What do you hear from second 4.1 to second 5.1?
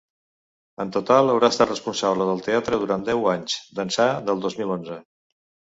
del dos mil onze.